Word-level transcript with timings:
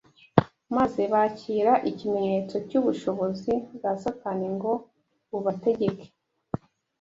maze 0.75 1.01
bakira 1.13 1.73
ikimenyetso 1.89 2.55
cy’ubushobozi 2.69 3.53
bwa 3.75 3.91
Satani 4.03 4.47
ngo 4.55 4.71
bubategeke. 5.29 6.07